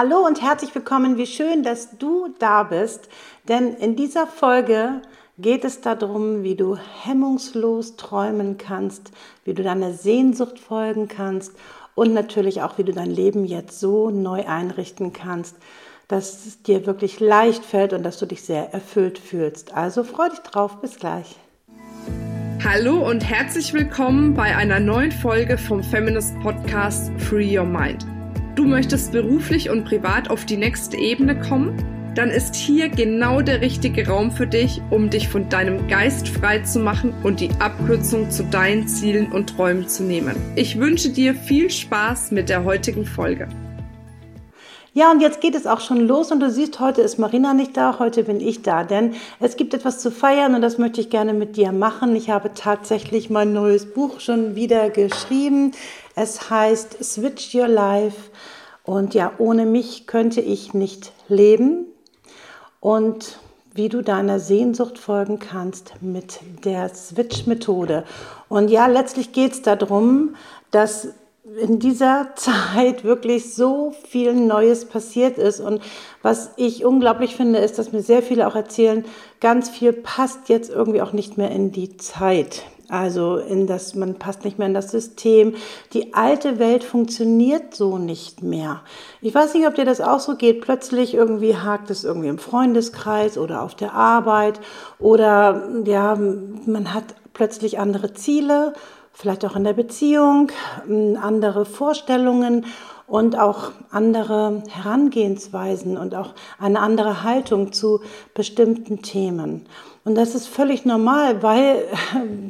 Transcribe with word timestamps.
Hallo 0.00 0.24
und 0.24 0.40
herzlich 0.40 0.72
willkommen. 0.76 1.16
Wie 1.16 1.26
schön, 1.26 1.64
dass 1.64 1.98
du 1.98 2.28
da 2.38 2.62
bist. 2.62 3.08
Denn 3.48 3.74
in 3.74 3.96
dieser 3.96 4.28
Folge 4.28 5.02
geht 5.38 5.64
es 5.64 5.80
darum, 5.80 6.44
wie 6.44 6.54
du 6.54 6.76
hemmungslos 6.76 7.96
träumen 7.96 8.58
kannst, 8.58 9.10
wie 9.44 9.54
du 9.54 9.64
deiner 9.64 9.92
Sehnsucht 9.92 10.60
folgen 10.60 11.08
kannst 11.08 11.50
und 11.96 12.14
natürlich 12.14 12.62
auch, 12.62 12.78
wie 12.78 12.84
du 12.84 12.92
dein 12.92 13.10
Leben 13.10 13.44
jetzt 13.44 13.80
so 13.80 14.10
neu 14.10 14.46
einrichten 14.46 15.12
kannst, 15.12 15.56
dass 16.06 16.46
es 16.46 16.62
dir 16.62 16.86
wirklich 16.86 17.18
leicht 17.18 17.64
fällt 17.64 17.92
und 17.92 18.04
dass 18.04 18.20
du 18.20 18.26
dich 18.26 18.42
sehr 18.42 18.72
erfüllt 18.72 19.18
fühlst. 19.18 19.74
Also 19.74 20.04
freu 20.04 20.28
dich 20.28 20.38
drauf. 20.38 20.80
Bis 20.80 20.94
gleich. 20.94 21.34
Hallo 22.62 23.04
und 23.04 23.28
herzlich 23.28 23.74
willkommen 23.74 24.34
bei 24.34 24.54
einer 24.54 24.78
neuen 24.78 25.10
Folge 25.10 25.58
vom 25.58 25.82
Feminist 25.82 26.38
Podcast 26.38 27.10
Free 27.18 27.58
Your 27.58 27.66
Mind. 27.66 28.06
Du 28.58 28.64
möchtest 28.64 29.12
beruflich 29.12 29.70
und 29.70 29.84
privat 29.84 30.30
auf 30.30 30.44
die 30.44 30.56
nächste 30.56 30.96
Ebene 30.96 31.38
kommen? 31.38 31.76
Dann 32.16 32.28
ist 32.28 32.56
hier 32.56 32.88
genau 32.88 33.40
der 33.40 33.60
richtige 33.60 34.08
Raum 34.08 34.32
für 34.32 34.48
dich, 34.48 34.82
um 34.90 35.10
dich 35.10 35.28
von 35.28 35.48
deinem 35.48 35.86
Geist 35.86 36.26
frei 36.26 36.58
zu 36.62 36.80
machen 36.80 37.14
und 37.22 37.38
die 37.38 37.50
Abkürzung 37.60 38.32
zu 38.32 38.42
deinen 38.42 38.88
Zielen 38.88 39.30
und 39.30 39.50
Träumen 39.50 39.86
zu 39.86 40.02
nehmen. 40.02 40.34
Ich 40.56 40.76
wünsche 40.76 41.10
dir 41.10 41.36
viel 41.36 41.70
Spaß 41.70 42.32
mit 42.32 42.48
der 42.48 42.64
heutigen 42.64 43.06
Folge. 43.06 43.46
Ja, 44.98 45.12
und 45.12 45.20
jetzt 45.20 45.40
geht 45.40 45.54
es 45.54 45.68
auch 45.68 45.78
schon 45.78 46.08
los 46.08 46.32
und 46.32 46.40
du 46.40 46.50
siehst, 46.50 46.80
heute 46.80 47.02
ist 47.02 47.20
Marina 47.20 47.54
nicht 47.54 47.76
da, 47.76 48.00
heute 48.00 48.24
bin 48.24 48.40
ich 48.40 48.62
da, 48.62 48.82
denn 48.82 49.14
es 49.38 49.54
gibt 49.54 49.72
etwas 49.72 50.00
zu 50.00 50.10
feiern 50.10 50.56
und 50.56 50.60
das 50.60 50.76
möchte 50.76 51.00
ich 51.00 51.08
gerne 51.08 51.34
mit 51.34 51.56
dir 51.56 51.70
machen. 51.70 52.16
Ich 52.16 52.30
habe 52.30 52.50
tatsächlich 52.52 53.30
mein 53.30 53.52
neues 53.52 53.94
Buch 53.94 54.18
schon 54.18 54.56
wieder 54.56 54.90
geschrieben. 54.90 55.70
Es 56.16 56.50
heißt 56.50 57.04
Switch 57.04 57.54
Your 57.54 57.68
Life 57.68 58.16
und 58.88 59.12
ja, 59.12 59.32
ohne 59.36 59.66
mich 59.66 60.06
könnte 60.06 60.40
ich 60.40 60.72
nicht 60.72 61.12
leben 61.28 61.84
und 62.80 63.38
wie 63.74 63.90
du 63.90 64.00
deiner 64.00 64.40
Sehnsucht 64.40 64.96
folgen 64.96 65.38
kannst 65.38 65.92
mit 66.00 66.40
der 66.64 66.88
Switch-Methode. 66.88 68.04
Und 68.48 68.70
ja, 68.70 68.86
letztlich 68.86 69.32
geht 69.32 69.52
es 69.52 69.60
darum, 69.60 70.36
dass 70.70 71.08
in 71.60 71.78
dieser 71.78 72.28
Zeit 72.36 73.04
wirklich 73.04 73.54
so 73.54 73.94
viel 74.08 74.34
Neues 74.34 74.84
passiert 74.84 75.38
ist. 75.38 75.60
Und 75.60 75.82
was 76.22 76.50
ich 76.56 76.84
unglaublich 76.84 77.36
finde, 77.36 77.58
ist, 77.58 77.78
dass 77.78 77.92
mir 77.92 78.02
sehr 78.02 78.22
viele 78.22 78.46
auch 78.46 78.54
erzählen, 78.54 79.04
ganz 79.40 79.70
viel 79.70 79.92
passt 79.92 80.48
jetzt 80.48 80.70
irgendwie 80.70 81.02
auch 81.02 81.12
nicht 81.12 81.38
mehr 81.38 81.50
in 81.50 81.72
die 81.72 81.96
Zeit. 81.96 82.62
Also 82.90 83.36
in 83.36 83.66
das, 83.66 83.94
man 83.94 84.14
passt 84.14 84.44
nicht 84.44 84.58
mehr 84.58 84.66
in 84.66 84.72
das 84.72 84.90
System. 84.90 85.54
Die 85.92 86.14
alte 86.14 86.58
Welt 86.58 86.84
funktioniert 86.84 87.74
so 87.74 87.98
nicht 87.98 88.42
mehr. 88.42 88.80
Ich 89.20 89.34
weiß 89.34 89.52
nicht, 89.54 89.66
ob 89.66 89.74
dir 89.74 89.84
das 89.84 90.00
auch 90.00 90.20
so 90.20 90.36
geht. 90.36 90.62
Plötzlich 90.62 91.12
irgendwie 91.12 91.54
hakt 91.54 91.90
es 91.90 92.04
irgendwie 92.04 92.28
im 92.28 92.38
Freundeskreis 92.38 93.36
oder 93.36 93.62
auf 93.62 93.74
der 93.74 93.92
Arbeit 93.92 94.60
oder 94.98 95.68
ja, 95.84 96.16
man 96.16 96.94
hat 96.94 97.04
plötzlich 97.34 97.78
andere 97.78 98.14
Ziele 98.14 98.72
vielleicht 99.18 99.44
auch 99.44 99.56
in 99.56 99.64
der 99.64 99.72
Beziehung, 99.72 100.52
ähm, 100.88 101.18
andere 101.20 101.64
Vorstellungen 101.64 102.66
und 103.08 103.36
auch 103.36 103.72
andere 103.90 104.62
Herangehensweisen 104.70 105.96
und 105.96 106.14
auch 106.14 106.34
eine 106.60 106.78
andere 106.78 107.24
Haltung 107.24 107.72
zu 107.72 108.00
bestimmten 108.34 109.02
Themen. 109.02 109.66
Und 110.04 110.14
das 110.14 110.34
ist 110.34 110.46
völlig 110.46 110.84
normal, 110.84 111.42
weil 111.42 111.84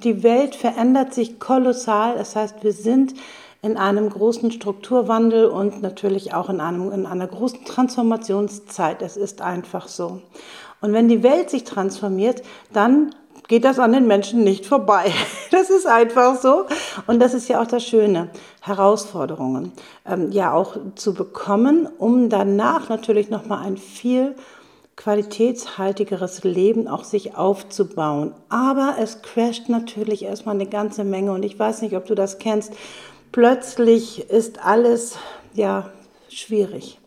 die 0.05 0.23
Welt 0.23 0.55
verändert 0.55 1.15
sich 1.15 1.41
kolossal. 1.41 2.17
Das 2.17 2.37
heißt, 2.37 2.63
wir 2.63 2.73
sind 2.73 3.15
in 3.63 3.77
einem 3.77 4.11
großen 4.11 4.53
Strukturwandel 4.53 5.47
und 5.47 5.81
natürlich 5.81 6.35
auch 6.35 6.51
in, 6.51 6.61
einem, 6.61 6.93
in 6.93 7.07
einer 7.07 7.27
großen 7.27 7.65
Transformationszeit. 7.65 9.01
Es 9.01 9.17
ist 9.17 9.41
einfach 9.41 9.89
so. 9.89 10.21
Und 10.81 10.93
wenn 10.93 11.09
die 11.09 11.23
Welt 11.23 11.51
sich 11.51 11.65
transformiert, 11.65 12.43
dann 12.73 13.15
geht 13.49 13.65
das 13.65 13.79
an 13.79 13.93
den 13.93 14.07
Menschen 14.07 14.45
nicht 14.45 14.67
vorbei. 14.67 15.13
Das 15.51 15.71
ist 15.71 15.87
einfach 15.87 16.39
so. 16.39 16.67
Und 17.07 17.21
das 17.21 17.33
ist 17.33 17.49
ja 17.49 17.63
auch 17.63 17.67
das 17.67 17.83
Schöne, 17.83 18.29
Herausforderungen 18.61 19.73
ähm, 20.07 20.31
ja 20.31 20.53
auch 20.53 20.77
zu 20.95 21.15
bekommen, 21.15 21.89
um 21.99 22.29
danach 22.29 22.91
natürlich 22.91 23.31
nochmal 23.31 23.65
ein 23.65 23.79
viel 23.79 24.35
qualitätshaltigeres 24.97 26.45
Leben 26.45 26.87
auch 26.87 27.03
sich 27.03 27.35
aufzubauen. 27.35 28.35
Aber 28.51 28.97
es 29.01 29.23
crasht 29.23 29.71
natürlich 29.71 30.25
erstmal 30.25 30.57
eine 30.57 30.67
ganze 30.67 31.03
Menge 31.03 31.33
und 31.33 31.45
ich 31.45 31.59
weiß 31.59 31.81
nicht, 31.81 31.97
ob 31.97 32.05
du 32.05 32.15
das 32.15 32.39
kennst. 32.39 32.75
Plötzlich 33.33 34.29
ist 34.29 34.65
alles 34.65 35.17
ja 35.55 35.89
schwierig. 36.29 36.99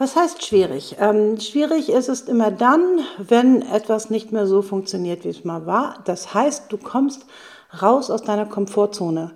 Was 0.00 0.14
heißt 0.14 0.46
schwierig? 0.46 0.94
Ähm, 1.00 1.40
schwierig 1.40 1.88
ist 1.88 2.08
es 2.08 2.20
immer 2.20 2.52
dann, 2.52 3.00
wenn 3.18 3.62
etwas 3.62 4.10
nicht 4.10 4.30
mehr 4.30 4.46
so 4.46 4.62
funktioniert, 4.62 5.24
wie 5.24 5.30
es 5.30 5.44
mal 5.44 5.66
war. 5.66 5.96
Das 6.04 6.32
heißt, 6.34 6.70
du 6.70 6.78
kommst 6.78 7.26
raus 7.82 8.08
aus 8.08 8.22
deiner 8.22 8.46
Komfortzone. 8.46 9.32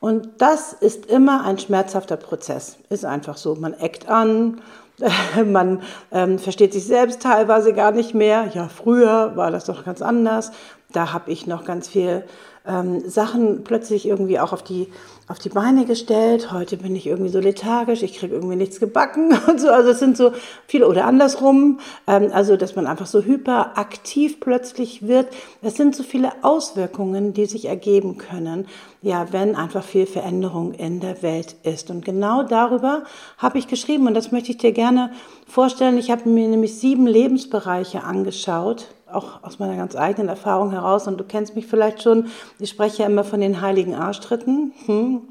Und 0.00 0.28
das 0.36 0.74
ist 0.74 1.06
immer 1.06 1.44
ein 1.44 1.58
schmerzhafter 1.58 2.18
Prozess. 2.18 2.76
Ist 2.90 3.06
einfach 3.06 3.38
so. 3.38 3.54
Man 3.54 3.72
eckt 3.72 4.06
an, 4.10 4.60
man 5.46 5.80
ähm, 6.10 6.38
versteht 6.38 6.74
sich 6.74 6.84
selbst 6.84 7.22
teilweise 7.22 7.72
gar 7.72 7.92
nicht 7.92 8.12
mehr. 8.12 8.50
Ja, 8.52 8.68
früher 8.68 9.34
war 9.36 9.50
das 9.50 9.64
doch 9.64 9.82
ganz 9.82 10.02
anders. 10.02 10.52
Da 10.92 11.14
habe 11.14 11.30
ich 11.30 11.46
noch 11.46 11.64
ganz 11.64 11.88
viel 11.88 12.24
ähm, 12.66 13.08
Sachen 13.08 13.64
plötzlich 13.64 14.06
irgendwie 14.06 14.38
auch 14.38 14.52
auf 14.52 14.62
die, 14.62 14.88
auf 15.28 15.38
die 15.38 15.48
Beine 15.48 15.84
gestellt. 15.84 16.52
Heute 16.52 16.76
bin 16.76 16.94
ich 16.94 17.06
irgendwie 17.06 17.30
so 17.30 17.40
lethargisch, 17.40 18.02
ich 18.02 18.18
kriege 18.18 18.34
irgendwie 18.34 18.56
nichts 18.56 18.80
gebacken 18.80 19.36
und 19.48 19.60
so. 19.60 19.68
Also 19.68 19.90
es 19.90 19.98
sind 19.98 20.16
so 20.16 20.32
viele 20.66 20.86
oder 20.88 21.06
andersrum. 21.06 21.80
Ähm, 22.06 22.30
also 22.32 22.56
dass 22.56 22.76
man 22.76 22.86
einfach 22.86 23.06
so 23.06 23.22
hyperaktiv 23.22 24.40
plötzlich 24.40 25.06
wird. 25.06 25.28
Es 25.62 25.76
sind 25.76 25.96
so 25.96 26.02
viele 26.02 26.32
Auswirkungen, 26.42 27.32
die 27.32 27.46
sich 27.46 27.66
ergeben 27.66 28.18
können, 28.18 28.66
ja, 29.02 29.32
wenn 29.32 29.56
einfach 29.56 29.84
viel 29.84 30.06
Veränderung 30.06 30.72
in 30.72 31.00
der 31.00 31.22
Welt 31.22 31.56
ist. 31.64 31.90
Und 31.90 32.04
genau 32.04 32.44
darüber 32.44 33.02
habe 33.38 33.58
ich 33.58 33.68
geschrieben 33.68 34.06
und 34.06 34.14
das 34.14 34.32
möchte 34.32 34.52
ich 34.52 34.58
dir 34.58 34.72
gerne 34.72 35.12
vorstellen. 35.46 35.98
Ich 35.98 36.10
habe 36.10 36.28
mir 36.28 36.48
nämlich 36.48 36.78
sieben 36.78 37.06
Lebensbereiche 37.06 38.04
angeschaut 38.04 38.86
auch 39.12 39.42
aus 39.42 39.58
meiner 39.58 39.76
ganz 39.76 39.94
eigenen 39.94 40.28
Erfahrung 40.28 40.70
heraus, 40.70 41.06
und 41.06 41.18
du 41.18 41.24
kennst 41.24 41.54
mich 41.54 41.66
vielleicht 41.66 42.02
schon, 42.02 42.28
ich 42.58 42.70
spreche 42.70 43.02
ja 43.02 43.08
immer 43.08 43.24
von 43.24 43.40
den 43.40 43.60
heiligen 43.60 43.94
Arschtritten. 43.94 44.72
Hm. 44.86 45.28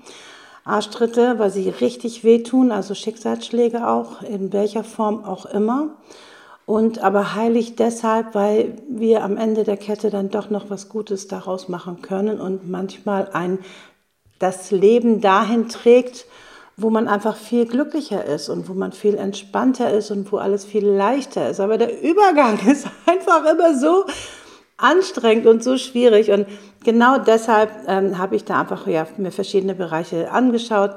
Arschtritte, 0.64 1.40
weil 1.40 1.50
sie 1.50 1.70
richtig 1.70 2.24
wehtun, 2.24 2.72
also 2.72 2.94
Schicksalsschläge 2.94 3.88
auch, 3.88 4.22
in 4.22 4.54
welcher 4.54 4.84
Form 4.84 5.24
auch 5.24 5.48
immer. 5.48 5.96
Und 6.66 7.00
aber 7.00 7.36
heilig 7.36 7.76
deshalb, 7.76 8.36
weil 8.36 8.76
wir 8.88 9.24
am 9.24 9.38
Ende 9.38 9.64
der 9.64 9.78
Kette 9.78 10.10
dann 10.10 10.30
doch 10.30 10.50
noch 10.50 10.70
was 10.70 10.90
Gutes 10.90 11.28
daraus 11.28 11.68
machen 11.68 12.02
können 12.02 12.40
und 12.40 12.70
manchmal 12.70 13.30
ein 13.34 13.60
das 14.40 14.72
Leben 14.72 15.22
dahin 15.22 15.70
trägt, 15.70 16.26
wo 16.78 16.90
man 16.90 17.08
einfach 17.08 17.36
viel 17.36 17.66
glücklicher 17.66 18.26
ist 18.26 18.50
und 18.50 18.68
wo 18.70 18.74
man 18.74 18.92
viel 18.92 19.16
entspannter 19.16 19.92
ist 19.92 20.10
und 20.10 20.32
wo 20.32 20.38
alles 20.38 20.66
viel 20.66 20.86
leichter 20.86 21.50
ist. 21.50 21.60
Aber 21.60 21.78
der 21.78 22.02
Übergang 22.02 22.60
ist 22.68 22.88
einfach 23.06 23.46
immer 23.46 23.78
so 23.78 24.06
anstrengend 24.78 25.46
und 25.46 25.64
so 25.64 25.78
schwierig. 25.78 26.32
Und 26.32 26.48
genau 26.84 27.20
deshalb 27.20 27.70
ähm, 27.88 28.18
habe 28.18 28.36
ich 28.36 28.46
da 28.46 28.62
einfach 28.62 28.88
ja, 28.88 29.06
mir 29.18 29.32
verschiedene 29.32 29.76
Bereiche 29.76 30.32
angeschaut 30.32 30.96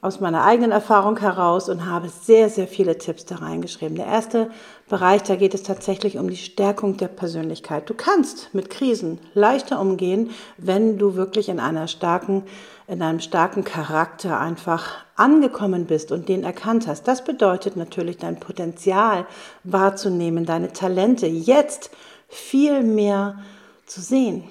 aus 0.00 0.20
meiner 0.20 0.44
eigenen 0.44 0.70
Erfahrung 0.70 1.18
heraus 1.18 1.68
und 1.68 1.86
habe 1.86 2.08
sehr, 2.08 2.50
sehr 2.50 2.68
viele 2.68 2.98
Tipps 2.98 3.24
da 3.24 3.36
reingeschrieben. 3.36 3.96
Der 3.96 4.06
erste 4.06 4.50
Bereich, 4.88 5.22
da 5.22 5.36
geht 5.36 5.54
es 5.54 5.62
tatsächlich 5.62 6.18
um 6.18 6.28
die 6.28 6.36
Stärkung 6.36 6.96
der 6.98 7.08
Persönlichkeit. 7.08 7.88
Du 7.88 7.94
kannst 7.94 8.54
mit 8.54 8.68
Krisen 8.68 9.18
leichter 9.32 9.80
umgehen, 9.80 10.30
wenn 10.58 10.98
du 10.98 11.14
wirklich 11.14 11.48
in 11.48 11.58
einer 11.58 11.88
starken, 11.88 12.42
in 12.86 13.00
einem 13.00 13.20
starken 13.20 13.64
Charakter 13.64 14.38
einfach 14.38 14.90
angekommen 15.16 15.86
bist 15.86 16.12
und 16.12 16.28
den 16.28 16.44
erkannt 16.44 16.86
hast. 16.86 17.08
Das 17.08 17.24
bedeutet 17.24 17.76
natürlich 17.76 18.18
dein 18.18 18.38
Potenzial 18.38 19.26
wahrzunehmen, 19.62 20.44
deine 20.44 20.72
Talente 20.72 21.26
jetzt 21.26 21.90
viel 22.28 22.82
mehr 22.82 23.38
zu 23.86 24.00
sehen 24.00 24.44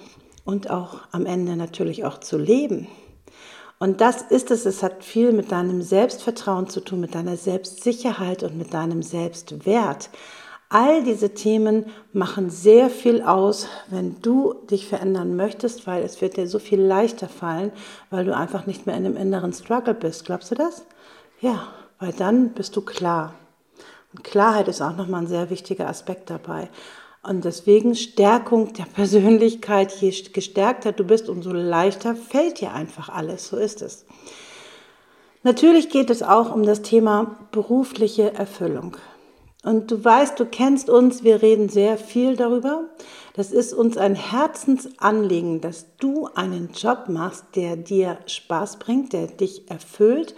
und 0.45 0.69
auch 0.69 1.01
am 1.11 1.25
Ende 1.25 1.55
natürlich 1.55 2.05
auch 2.05 2.19
zu 2.19 2.37
leben. 2.37 2.87
Und 3.83 3.99
das 3.99 4.21
ist 4.21 4.49
es, 4.49 4.65
es 4.65 4.81
hat 4.81 5.03
viel 5.03 5.33
mit 5.33 5.51
deinem 5.51 5.81
Selbstvertrauen 5.81 6.69
zu 6.69 6.79
tun, 6.79 7.01
mit 7.01 7.15
deiner 7.15 7.35
Selbstsicherheit 7.35 8.41
und 8.41 8.57
mit 8.57 8.73
deinem 8.73 9.03
Selbstwert. 9.03 10.09
All 10.69 11.03
diese 11.03 11.33
Themen 11.33 11.87
machen 12.13 12.49
sehr 12.49 12.89
viel 12.89 13.21
aus, 13.21 13.67
wenn 13.89 14.21
du 14.21 14.53
dich 14.71 14.87
verändern 14.87 15.35
möchtest, 15.35 15.85
weil 15.85 16.01
es 16.01 16.21
wird 16.21 16.37
dir 16.37 16.47
so 16.47 16.59
viel 16.59 16.79
leichter 16.79 17.27
fallen, 17.27 17.73
weil 18.09 18.23
du 18.23 18.33
einfach 18.33 18.67
nicht 18.67 18.85
mehr 18.85 18.95
in 18.95 19.05
einem 19.05 19.17
inneren 19.17 19.51
Struggle 19.51 19.95
bist. 19.95 20.23
Glaubst 20.23 20.51
du 20.51 20.55
das? 20.55 20.85
Ja, 21.41 21.67
weil 21.99 22.13
dann 22.13 22.51
bist 22.51 22.77
du 22.77 22.81
klar. 22.83 23.33
Und 24.13 24.23
Klarheit 24.23 24.69
ist 24.69 24.81
auch 24.81 24.95
nochmal 24.95 25.23
ein 25.23 25.27
sehr 25.27 25.49
wichtiger 25.49 25.89
Aspekt 25.89 26.29
dabei. 26.29 26.69
Und 27.25 27.45
deswegen 27.45 27.95
Stärkung 27.95 28.73
der 28.73 28.83
Persönlichkeit, 28.83 29.93
je 30.01 30.11
gestärkter 30.33 30.91
du 30.91 31.05
bist, 31.05 31.29
umso 31.29 31.53
leichter 31.53 32.15
fällt 32.15 32.59
dir 32.59 32.73
einfach 32.73 33.07
alles. 33.07 33.47
So 33.47 33.55
ist 33.55 33.81
es. 33.81 34.05
Natürlich 35.41 35.89
geht 35.89 36.09
es 36.09 36.21
auch 36.21 36.53
um 36.53 36.63
das 36.63 36.81
Thema 36.81 37.37
berufliche 37.51 38.33
Erfüllung. 38.33 38.97
Und 39.63 39.89
du 39.89 40.03
weißt, 40.03 40.37
du 40.37 40.45
kennst 40.45 40.89
uns, 40.89 41.23
wir 41.23 41.41
reden 41.41 41.69
sehr 41.69 41.97
viel 41.97 42.35
darüber. 42.35 42.83
Das 43.33 43.51
ist 43.51 43.73
uns 43.73 43.95
ein 43.95 44.15
Herzensanliegen, 44.15 45.61
dass 45.61 45.85
du 45.97 46.27
einen 46.35 46.71
Job 46.73 47.05
machst, 47.07 47.45
der 47.55 47.77
dir 47.77 48.17
Spaß 48.25 48.79
bringt, 48.79 49.13
der 49.13 49.27
dich 49.27 49.69
erfüllt. 49.71 50.35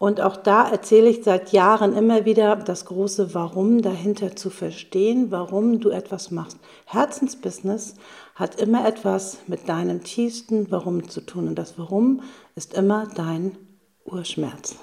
Und 0.00 0.22
auch 0.22 0.38
da 0.38 0.66
erzähle 0.66 1.10
ich 1.10 1.24
seit 1.24 1.52
Jahren 1.52 1.94
immer 1.94 2.24
wieder 2.24 2.56
das 2.56 2.86
große 2.86 3.34
Warum 3.34 3.82
dahinter 3.82 4.34
zu 4.34 4.48
verstehen, 4.48 5.30
warum 5.30 5.78
du 5.78 5.90
etwas 5.90 6.30
machst. 6.30 6.56
Herzensbusiness 6.86 7.96
hat 8.34 8.58
immer 8.58 8.88
etwas 8.88 9.40
mit 9.46 9.68
deinem 9.68 10.02
tiefsten 10.02 10.70
Warum 10.70 11.10
zu 11.10 11.20
tun. 11.20 11.48
Und 11.48 11.56
das 11.56 11.78
Warum 11.78 12.22
ist 12.56 12.72
immer 12.72 13.08
dein 13.14 13.58
Urschmerz. 14.06 14.76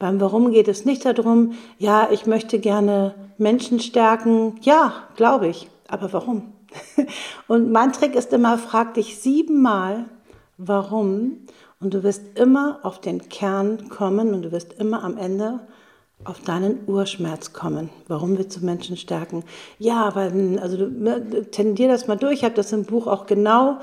Beim 0.00 0.20
Warum 0.20 0.50
geht 0.50 0.66
es 0.66 0.84
nicht 0.84 1.04
darum, 1.04 1.52
ja, 1.78 2.08
ich 2.10 2.26
möchte 2.26 2.58
gerne 2.58 3.14
Menschen 3.38 3.78
stärken. 3.78 4.56
Ja, 4.62 4.94
glaube 5.14 5.46
ich. 5.46 5.68
Aber 5.86 6.12
warum? 6.12 6.54
Und 7.46 7.70
mein 7.70 7.92
Trick 7.92 8.16
ist 8.16 8.32
immer, 8.32 8.58
frag 8.58 8.94
dich 8.94 9.20
siebenmal, 9.20 10.06
warum. 10.58 11.46
Und 11.80 11.92
du 11.92 12.02
wirst 12.02 12.38
immer 12.38 12.80
auf 12.82 13.00
den 13.00 13.28
Kern 13.28 13.88
kommen 13.88 14.32
und 14.32 14.42
du 14.42 14.52
wirst 14.52 14.72
immer 14.74 15.04
am 15.04 15.18
Ende 15.18 15.60
auf 16.24 16.40
deinen 16.40 16.80
Urschmerz 16.86 17.52
kommen. 17.52 17.90
Warum 18.08 18.38
willst 18.38 18.56
du 18.56 18.64
Menschen 18.64 18.96
stärken? 18.96 19.44
Ja, 19.78 20.14
weil, 20.14 20.58
also 20.58 20.76
du, 20.76 20.88
ne, 20.88 21.50
tendier 21.50 21.88
das 21.88 22.06
mal 22.06 22.16
durch. 22.16 22.38
Ich 22.38 22.44
habe 22.44 22.54
das 22.54 22.72
im 22.72 22.84
Buch 22.84 23.06
auch 23.06 23.26
genau 23.26 23.78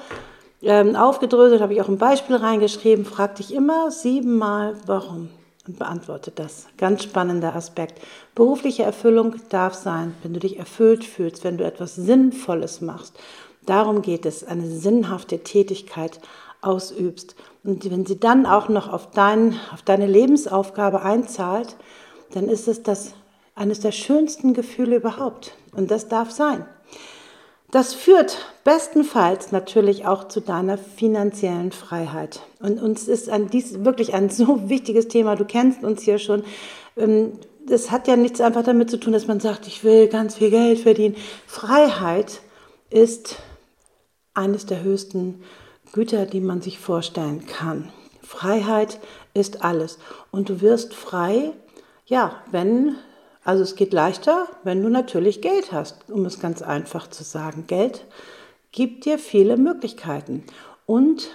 ähm, 0.63 0.95
aufgedröselt, 0.95 1.61
habe 1.61 1.73
ich 1.73 1.81
auch 1.81 1.89
ein 1.89 1.97
Beispiel 1.97 2.35
reingeschrieben. 2.35 3.05
Frag 3.05 3.35
dich 3.35 3.53
immer 3.53 3.91
siebenmal, 3.91 4.75
warum 4.87 5.29
und 5.67 5.79
beantwortet 5.79 6.39
das. 6.39 6.67
Ganz 6.77 7.03
spannender 7.03 7.55
Aspekt. 7.55 8.01
Berufliche 8.35 8.83
Erfüllung 8.83 9.35
darf 9.49 9.73
sein, 9.73 10.15
wenn 10.21 10.33
du 10.33 10.39
dich 10.39 10.59
erfüllt 10.59 11.05
fühlst, 11.05 11.43
wenn 11.43 11.57
du 11.57 11.63
etwas 11.63 11.95
Sinnvolles 11.95 12.81
machst. 12.81 13.17
Darum 13.65 14.01
geht 14.01 14.25
es, 14.25 14.43
eine 14.43 14.67
sinnhafte 14.67 15.39
Tätigkeit 15.39 16.19
ausübst. 16.61 17.35
Und 17.63 17.89
wenn 17.89 18.05
sie 18.05 18.19
dann 18.19 18.45
auch 18.45 18.67
noch 18.67 18.91
auf, 18.91 19.11
dein, 19.11 19.59
auf 19.73 19.81
deine 19.81 20.07
Lebensaufgabe 20.07 21.01
einzahlt, 21.01 21.75
dann 22.33 22.49
ist 22.49 22.67
es 22.67 22.83
das 22.83 23.13
eines 23.55 23.79
der 23.79 23.91
schönsten 23.91 24.53
Gefühle 24.53 24.97
überhaupt. 24.97 25.55
Und 25.71 25.91
das 25.91 26.07
darf 26.07 26.31
sein. 26.31 26.65
Das 27.71 27.93
führt 27.93 28.37
bestenfalls 28.63 29.51
natürlich 29.51 30.05
auch 30.05 30.27
zu 30.27 30.41
deiner 30.41 30.77
finanziellen 30.77 31.71
Freiheit. 31.71 32.41
Und 32.59 32.81
uns 32.81 33.07
ist 33.07 33.29
ein, 33.29 33.49
dies 33.49 33.83
wirklich 33.83 34.13
ein 34.13 34.29
so 34.29 34.69
wichtiges 34.69 35.07
Thema. 35.07 35.35
Du 35.35 35.45
kennst 35.45 35.83
uns 35.83 36.03
hier 36.03 36.19
schon. 36.19 36.43
Ähm, 36.97 37.33
das 37.65 37.91
hat 37.91 38.07
ja 38.07 38.15
nichts 38.17 38.41
einfach 38.41 38.63
damit 38.63 38.89
zu 38.89 38.99
tun, 38.99 39.13
dass 39.13 39.25
man 39.25 39.39
sagt, 39.39 39.67
ich 39.67 39.83
will 39.83 40.07
ganz 40.07 40.35
viel 40.35 40.49
Geld 40.49 40.79
verdienen. 40.79 41.15
Freiheit 41.47 42.41
ist 42.89 43.37
eines 44.33 44.65
der 44.65 44.83
höchsten 44.83 45.41
Güter, 45.93 46.25
die 46.25 46.41
man 46.41 46.61
sich 46.61 46.79
vorstellen 46.79 47.45
kann. 47.45 47.93
Freiheit 48.21 48.99
ist 49.33 49.63
alles. 49.63 49.99
Und 50.31 50.49
du 50.49 50.59
wirst 50.59 50.93
frei, 50.93 51.53
ja, 52.05 52.43
wenn 52.51 52.97
also 53.45 53.63
es 53.63 53.75
geht 53.75 53.91
leichter, 53.91 54.47
wenn 54.63 54.81
du 54.81 54.89
natürlich 54.89 55.41
Geld 55.41 55.71
hast, 55.71 56.09
um 56.09 56.25
es 56.25 56.39
ganz 56.39 56.61
einfach 56.61 57.09
zu 57.09 57.23
sagen. 57.23 57.65
Geld 57.67 58.05
gibt 58.71 59.05
dir 59.05 59.19
viele 59.19 59.57
Möglichkeiten 59.57 60.43
und 60.85 61.29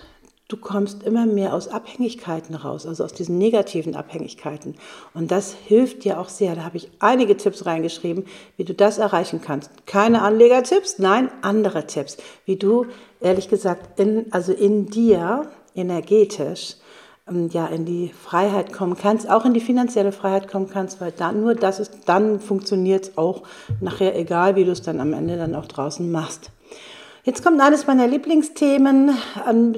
du 0.48 0.56
kommst 0.56 1.02
immer 1.02 1.26
mehr 1.26 1.52
aus 1.52 1.68
Abhängigkeiten 1.68 2.54
raus, 2.54 2.86
also 2.86 3.04
aus 3.04 3.12
diesen 3.12 3.36
negativen 3.36 3.94
Abhängigkeiten. 3.94 4.76
Und 5.12 5.30
das 5.30 5.52
hilft 5.52 6.04
dir 6.04 6.18
auch 6.18 6.30
sehr. 6.30 6.56
Da 6.56 6.64
habe 6.64 6.78
ich 6.78 6.90
einige 7.00 7.36
Tipps 7.36 7.66
reingeschrieben, 7.66 8.24
wie 8.56 8.64
du 8.64 8.72
das 8.72 8.96
erreichen 8.96 9.42
kannst. 9.42 9.70
Keine 9.86 10.22
Anlegertipps, 10.22 10.98
nein, 10.98 11.30
andere 11.42 11.86
Tipps, 11.86 12.16
wie 12.46 12.56
du 12.56 12.86
ehrlich 13.20 13.48
gesagt 13.48 14.00
in, 14.00 14.32
also 14.32 14.52
in 14.52 14.86
dir 14.86 15.50
energetisch 15.74 16.76
ähm, 17.28 17.50
ja, 17.52 17.66
in 17.66 17.84
die 17.84 18.08
Freiheit 18.08 18.72
kommen 18.72 18.96
kannst, 18.96 19.28
auch 19.28 19.44
in 19.44 19.52
die 19.52 19.60
finanzielle 19.60 20.12
Freiheit 20.12 20.48
kommen 20.48 20.70
kannst, 20.70 21.00
weil 21.00 21.12
dann 21.12 21.42
nur 21.42 21.54
das 21.54 21.78
ist, 21.78 21.92
dann 22.06 22.40
funktioniert 22.40 23.04
es 23.04 23.18
auch 23.18 23.42
nachher, 23.82 24.16
egal 24.16 24.56
wie 24.56 24.64
du 24.64 24.72
es 24.72 24.80
dann 24.80 24.98
am 25.00 25.12
Ende 25.12 25.36
dann 25.36 25.54
auch 25.54 25.66
draußen 25.66 26.10
machst. 26.10 26.50
Jetzt 27.28 27.44
kommt 27.44 27.60
eines 27.60 27.86
meiner 27.86 28.06
Lieblingsthemen, 28.06 29.10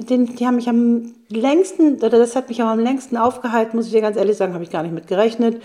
den, 0.07 0.37
die 0.37 0.47
haben 0.47 0.55
mich 0.55 0.69
am 0.69 1.13
längsten, 1.27 1.95
oder 1.95 2.17
das 2.17 2.37
hat 2.37 2.47
mich 2.47 2.63
auch 2.63 2.67
am 2.67 2.79
längsten 2.79 3.17
aufgehalten, 3.17 3.75
muss 3.75 3.87
ich 3.87 3.91
dir 3.91 3.99
ganz 3.99 4.15
ehrlich 4.15 4.37
sagen, 4.37 4.53
habe 4.53 4.63
ich 4.63 4.69
gar 4.69 4.83
nicht 4.83 4.93
mit 4.93 5.07
gerechnet. 5.07 5.61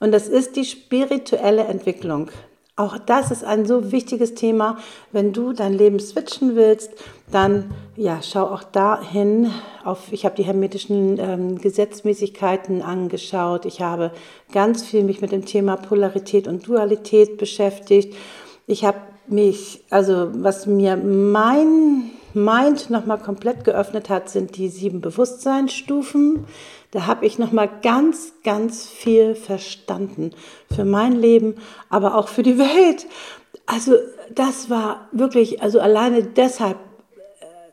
Und 0.00 0.12
das 0.12 0.28
ist 0.28 0.56
die 0.56 0.64
spirituelle 0.64 1.64
Entwicklung. 1.64 2.30
Auch 2.74 2.96
das 2.96 3.30
ist 3.30 3.44
ein 3.44 3.66
so 3.66 3.92
wichtiges 3.92 4.32
Thema. 4.34 4.78
Wenn 5.12 5.34
du 5.34 5.52
dein 5.52 5.74
Leben 5.74 6.00
switchen 6.00 6.56
willst, 6.56 6.92
dann 7.30 7.70
ja, 7.96 8.20
schau 8.22 8.44
auch 8.44 8.62
dahin. 8.62 9.50
Auf, 9.84 10.10
ich 10.12 10.24
habe 10.24 10.36
die 10.36 10.44
hermetischen 10.44 11.18
ähm, 11.18 11.58
Gesetzmäßigkeiten 11.58 12.80
angeschaut. 12.80 13.66
Ich 13.66 13.82
habe 13.82 14.10
ganz 14.52 14.82
viel 14.82 15.04
mich 15.04 15.20
mit 15.20 15.32
dem 15.32 15.44
Thema 15.44 15.76
Polarität 15.76 16.48
und 16.48 16.66
Dualität 16.66 17.36
beschäftigt. 17.36 18.16
Ich 18.66 18.86
habe 18.86 18.96
mich, 19.30 19.84
also 19.90 20.30
was 20.32 20.66
mir 20.66 20.96
mein 20.96 22.10
Mind 22.34 22.90
nochmal 22.90 23.18
komplett 23.18 23.64
geöffnet 23.64 24.10
hat, 24.10 24.28
sind 24.28 24.56
die 24.56 24.68
sieben 24.68 25.00
Bewusstseinsstufen. 25.00 26.44
Da 26.90 27.06
habe 27.06 27.24
ich 27.26 27.38
nochmal 27.38 27.68
ganz, 27.82 28.34
ganz 28.44 28.86
viel 28.86 29.34
verstanden 29.34 30.32
für 30.74 30.84
mein 30.84 31.12
Leben, 31.12 31.54
aber 31.88 32.14
auch 32.14 32.28
für 32.28 32.42
die 32.42 32.58
Welt. 32.58 33.06
Also 33.64 33.94
das 34.34 34.70
war 34.70 35.08
wirklich, 35.12 35.62
also 35.62 35.80
alleine 35.80 36.22
deshalb 36.22 36.76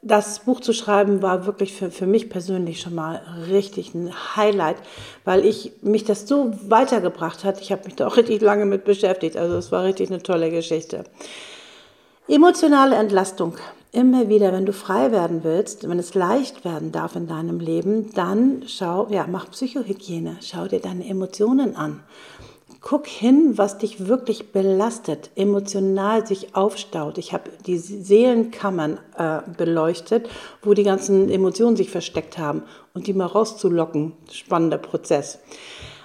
das 0.04 0.40
Buch 0.40 0.60
zu 0.60 0.74
schreiben 0.74 1.22
war 1.22 1.46
wirklich 1.46 1.74
für, 1.74 1.90
für 1.90 2.06
mich 2.06 2.30
persönlich 2.30 2.82
schon 2.82 2.96
mal 2.96 3.22
richtig 3.50 3.94
ein 3.94 4.12
Highlight, 4.36 4.78
weil 5.24 5.46
ich 5.46 5.72
mich 5.82 6.04
das 6.04 6.28
so 6.28 6.52
weitergebracht 6.68 7.44
hat. 7.44 7.62
Ich 7.62 7.72
habe 7.72 7.86
mich 7.86 7.96
da 7.96 8.08
auch 8.08 8.18
richtig 8.18 8.42
lange 8.42 8.66
mit 8.66 8.84
beschäftigt. 8.84 9.38
Also 9.38 9.56
es 9.56 9.72
war 9.72 9.84
richtig 9.84 10.10
eine 10.10 10.22
tolle 10.22 10.52
Geschichte. 10.52 11.06
Emotionale 12.28 12.96
Entlastung 12.96 13.56
immer 13.94 14.28
wieder, 14.28 14.52
wenn 14.52 14.66
du 14.66 14.74
frei 14.74 15.12
werden 15.12 15.44
willst, 15.44 15.88
wenn 15.88 16.00
es 16.00 16.16
leicht 16.16 16.66
werden 16.66 16.92
darf 16.92 17.16
in 17.16 17.28
deinem 17.28 17.60
Leben, 17.60 18.12
dann 18.14 18.64
schau, 18.66 19.08
ja, 19.10 19.28
mach 19.30 19.52
Psychohygiene, 19.52 20.38
schau 20.42 20.68
dir 20.68 20.80
deine 20.80 21.08
Emotionen 21.08 21.76
an. 21.76 22.02
Guck 22.86 23.08
hin, 23.08 23.58
was 23.58 23.78
dich 23.78 24.10
wirklich 24.10 24.52
belastet, 24.52 25.32
emotional 25.38 26.28
sich 26.28 26.54
aufstaut. 26.54 27.18
Ich 27.18 27.32
habe 27.32 27.50
die 27.66 27.78
Seelenkammern 27.78 29.00
äh, 29.18 29.40
beleuchtet, 29.56 30.30
wo 30.62 30.74
die 30.74 30.84
ganzen 30.84 31.30
Emotionen 31.30 31.78
sich 31.78 31.90
versteckt 31.90 32.38
haben 32.38 32.64
und 32.94 33.08
die 33.08 33.14
mal 33.14 33.28
rauszulocken. 33.28 34.12
Spannender 34.30 34.78
Prozess. 34.78 35.40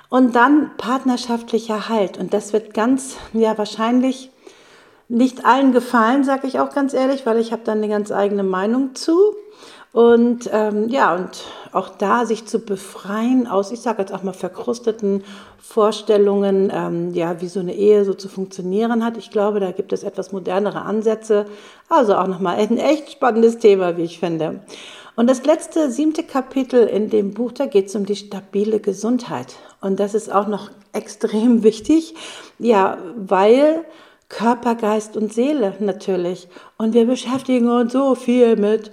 Und 0.09 0.37
dann 0.37 0.71
partnerschaftlicher 0.79 1.89
Halt. 1.89 2.17
Und 2.17 2.33
das 2.33 2.53
wird 2.53 2.75
ganz, 2.75 3.17
ja, 3.33 3.59
wahrscheinlich 3.59 4.31
nicht 5.09 5.45
allen 5.45 5.73
gefallen, 5.73 6.23
sage 6.23 6.47
ich 6.47 6.61
auch 6.61 6.73
ganz 6.73 6.95
ehrlich, 6.95 7.27
weil 7.27 7.39
ich 7.39 7.51
habe 7.51 7.63
dann 7.65 7.79
eine 7.79 7.89
ganz 7.89 8.13
eigene 8.13 8.45
Meinung 8.45 8.95
zu. 8.95 9.35
Und 9.99 10.49
ähm, 10.53 10.89
ja, 10.91 11.13
und 11.13 11.43
auch 11.73 11.89
da 11.89 12.25
sich 12.25 12.47
zu 12.47 12.61
befreien 12.61 13.49
aus, 13.49 13.73
ich 13.73 13.81
sage 13.81 14.01
jetzt 14.01 14.15
auch 14.15 14.23
mal, 14.23 14.33
verkrusteten 14.33 15.25
Vorstellungen, 15.59 16.71
ähm, 16.73 17.13
ja, 17.15 17.41
wie 17.41 17.49
so 17.49 17.59
eine 17.59 17.75
Ehe 17.75 18.05
so 18.05 18.15
zu 18.15 18.29
funktionieren 18.29 19.05
hat. 19.05 19.17
Ich 19.17 19.33
glaube, 19.33 19.59
da 19.59 19.73
gibt 19.73 19.93
es 19.93 20.05
etwas 20.05 20.31
modernere 20.31 20.83
Ansätze. 20.83 21.47
Also 21.89 22.15
auch 22.15 22.29
nochmal 22.29 22.59
ein 22.59 22.79
echt 22.79 23.11
spannendes 23.11 23.59
Thema, 23.59 23.97
wie 23.97 24.05
ich 24.05 24.21
finde. 24.21 24.61
Und 25.17 25.29
das 25.29 25.45
letzte, 25.45 25.91
siebte 25.91 26.23
Kapitel 26.23 26.87
in 26.87 27.11
dem 27.11 27.35
Buch, 27.35 27.51
da 27.51 27.67
geht 27.67 27.87
es 27.87 27.97
um 27.97 28.07
die 28.07 28.15
stabile 28.15 28.79
Gesundheit. 28.79 29.57
Und 29.81 29.99
das 29.99 30.15
ist 30.15 30.33
auch 30.33 30.47
noch 30.47 30.71
extrem 30.93 31.65
wichtig, 31.65 32.15
ja, 32.61 32.99
weil 33.17 33.85
Körper, 34.29 34.77
Geist 34.77 35.17
und 35.17 35.33
Seele 35.33 35.75
natürlich. 35.81 36.47
Und 36.77 36.95
wir 36.95 37.07
beschäftigen 37.07 37.69
uns 37.69 37.93
so 37.93 38.15
viel 38.15 38.55
mit 38.55 38.93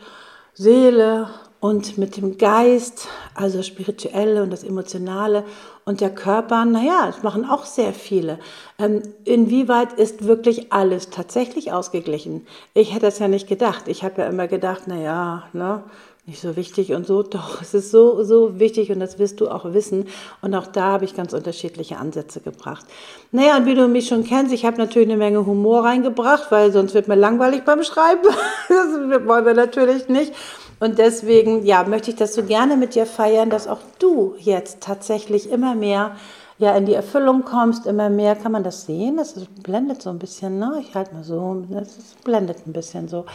Seele 0.56 1.30
und 1.60 1.98
mit 1.98 2.16
dem 2.16 2.38
Geist, 2.38 3.08
also 3.34 3.58
das 3.58 3.68
Spirituelle 3.68 4.42
und 4.42 4.52
das 4.52 4.64
Emotionale. 4.64 5.44
Und 5.84 6.00
der 6.00 6.10
Körper, 6.10 6.64
naja, 6.64 7.08
das 7.08 7.24
machen 7.24 7.44
auch 7.44 7.66
sehr 7.66 7.94
viele. 7.94 8.40
Ähm, 8.80 9.02
inwieweit 9.26 9.94
ist 9.94 10.26
wirklich 10.26 10.72
alles 10.72 11.10
tatsächlich 11.10 11.74
ausgeglichen? 11.74 12.48
Ich 12.74 12.94
hätte 12.94 13.08
es 13.08 13.20
ja 13.20 13.28
nicht 13.28 13.48
gedacht. 13.48 13.88
Ich 13.88 14.04
habe 14.04 14.22
ja 14.22 14.28
immer 14.28 14.48
gedacht, 14.48 14.88
naja, 14.88 15.44
ne, 15.54 15.84
nicht 16.28 16.42
so 16.42 16.56
wichtig 16.56 16.94
und 16.94 17.06
so. 17.06 17.22
Doch, 17.22 17.62
es 17.62 17.74
ist 17.76 17.92
so, 17.92 18.24
so 18.24 18.60
wichtig 18.60 18.92
und 18.92 19.00
das 19.00 19.20
wirst 19.20 19.42
du 19.42 19.48
auch 19.48 19.74
wissen. 19.74 20.08
Und 20.42 20.56
auch 20.56 20.66
da 20.66 20.86
habe 20.94 21.06
ich 21.06 21.16
ganz 21.16 21.34
unterschiedliche 21.34 21.98
Ansätze 21.98 22.40
gebracht. 22.42 22.86
Naja, 23.32 23.58
und 23.58 23.68
wie 23.68 23.76
du 23.76 23.88
mich 23.88 24.08
schon 24.08 24.24
kennst, 24.24 24.52
ich 24.52 24.66
habe 24.66 24.78
natürlich 24.78 25.08
eine 25.08 25.18
Menge 25.18 25.46
Humor 25.46 25.84
reingebracht, 25.84 26.52
weil 26.52 26.72
sonst 26.72 26.96
wird 26.96 27.08
mir 27.08 27.16
langweilig 27.16 27.64
beim 27.64 27.84
Schreiben. 27.84 28.24
das 28.70 29.28
wollen 29.28 29.46
wir 29.46 29.54
natürlich 29.54 30.10
nicht. 30.10 30.34
Und 30.80 30.98
deswegen, 30.98 31.64
ja, 31.64 31.84
möchte 31.84 32.10
ich 32.10 32.18
das 32.18 32.34
so 32.34 32.44
gerne 32.44 32.76
mit 32.76 32.96
dir 32.96 33.06
feiern, 33.06 33.50
dass 33.50 33.68
auch 33.68 33.82
du 34.00 34.36
jetzt 34.40 34.82
tatsächlich 34.82 35.50
immer 35.50 35.76
mehr 35.76 36.16
ja, 36.58 36.76
in 36.76 36.86
die 36.86 36.94
Erfüllung 36.94 37.44
kommst, 37.44 37.86
immer 37.86 38.10
mehr, 38.10 38.36
kann 38.36 38.54
man 38.54 38.64
das 38.64 38.86
sehen? 38.86 39.18
Das 39.18 39.34
ist, 39.34 39.64
blendet 39.64 40.02
so 40.02 40.10
ein 40.10 40.20
bisschen, 40.20 40.58
ne? 40.58 40.78
Ich 40.80 40.96
halte 40.96 41.14
mal 41.14 41.24
so, 41.24 41.64
das 41.70 41.98
ist, 41.98 42.24
blendet 42.24 42.66
ein 42.66 42.74
bisschen 42.74 43.10
so. 43.10 43.26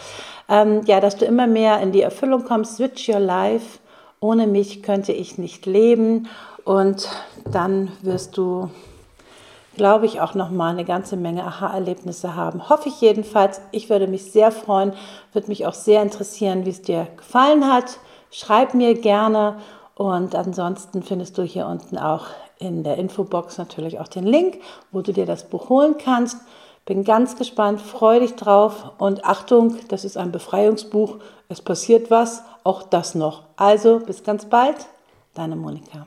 Ähm, 0.49 0.83
ja, 0.87 1.01
dass 1.01 1.17
du 1.17 1.27
immer 1.27 1.47
mehr 1.47 1.81
in 1.81 1.93
die 1.93 2.01
Erfüllung 2.01 2.45
kommst, 2.45 2.77
switch 2.77 3.09
your 3.09 3.21
life. 3.21 3.79
Ohne 4.21 4.47
mich 4.47 4.83
könnte 4.83 5.13
ich 5.13 5.39
nicht 5.39 5.67
leben. 5.67 6.29
Und 6.65 7.09
dann 7.51 7.91
wirst 8.03 8.37
du, 8.39 8.71
glaube 9.77 10.07
ich, 10.07 10.21
auch 10.21 10.35
noch 10.35 10.51
mal 10.51 10.71
eine 10.71 10.85
ganze 10.85 11.17
Menge 11.17 11.45
Aha-Erlebnisse 11.45 12.37
haben. 12.37 12.69
Hoffe 12.71 12.89
ich 12.89 13.01
jedenfalls. 13.01 13.61
Ich 13.71 13.91
würde 13.91 14.07
mich 14.07 14.31
sehr 14.33 14.51
freuen, 14.51 14.93
würde 15.33 15.49
mich 15.49 15.67
auch 15.67 15.75
sehr 15.75 16.03
interessieren, 16.03 16.65
wie 16.65 16.71
es 16.71 16.83
dir 16.83 17.07
gefallen 17.17 17.71
hat. 17.71 17.99
Schreib 18.31 18.75
mir 18.75 18.95
gerne. 18.95 19.57
Und 20.01 20.35
ansonsten 20.35 21.03
findest 21.03 21.37
du 21.37 21.43
hier 21.43 21.67
unten 21.67 21.99
auch 21.99 22.29
in 22.59 22.85
der 22.85 22.97
Infobox 22.97 23.59
natürlich 23.59 24.01
auch 24.01 24.09
den 24.09 24.25
Link, 24.25 24.59
wo 24.93 25.03
du 25.03 25.13
dir 25.13 25.27
das 25.27 25.51
Buch 25.51 25.69
holen 25.69 25.97
kannst. 25.99 26.39
Bin 26.87 27.05
ganz 27.05 27.37
gespannt, 27.37 27.83
freue 27.83 28.21
dich 28.21 28.35
drauf 28.35 28.93
und 28.97 29.27
Achtung, 29.27 29.77
das 29.89 30.07
ist 30.07 30.17
ein 30.17 30.33
Befreiungsbuch. 30.33 31.19
Es 31.51 31.61
passiert 31.61 32.11
was, 32.11 32.45
auch 32.65 32.83
das 32.83 33.15
noch. 33.15 33.43
Also 33.57 33.99
bis 33.99 34.25
ganz 34.25 34.47
bald, 34.47 34.87
deine 35.35 35.55
Monika. 35.55 36.07